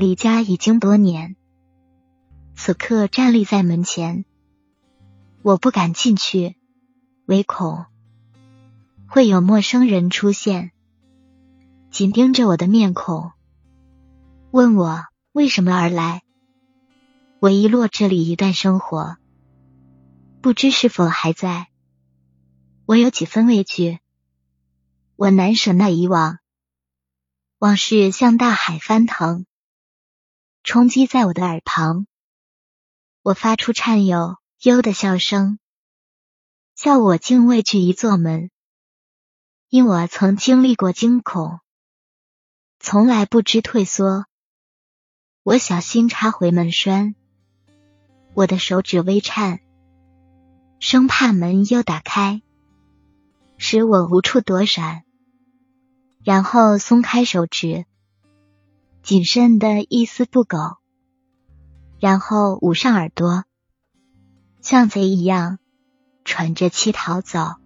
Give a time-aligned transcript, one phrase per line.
[0.00, 1.36] 离家已经多年，
[2.54, 4.24] 此刻站立在门前，
[5.42, 6.56] 我不敢进去，
[7.26, 7.84] 唯恐
[9.06, 10.72] 会有陌生人出现，
[11.90, 13.32] 紧盯着我的面孔，
[14.50, 16.22] 问我为什么而来。
[17.38, 19.18] 我遗落这里一段生活，
[20.40, 21.68] 不知是否还在。
[22.86, 23.98] 我有几分畏惧，
[25.16, 26.38] 我难舍那以往，
[27.58, 29.44] 往事像大海翻腾。
[30.72, 32.06] 冲击在我的耳旁，
[33.22, 35.58] 我发出颤悠悠的笑声，
[36.76, 38.52] 笑我竟畏惧一座门，
[39.68, 41.58] 因我曾经历过惊恐，
[42.78, 44.26] 从来不知退缩。
[45.42, 47.16] 我小心插回门栓，
[48.34, 49.58] 我的手指微颤，
[50.78, 52.42] 生怕门又打开，
[53.58, 55.02] 使我无处躲闪，
[56.22, 57.86] 然后松开手指。
[59.10, 60.76] 谨慎的一丝不苟，
[61.98, 63.42] 然后捂上耳朵，
[64.60, 65.58] 像贼一样
[66.24, 67.56] 喘着气逃走。